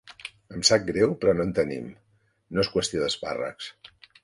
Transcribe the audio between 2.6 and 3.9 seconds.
és qüestió d'espàrrecs.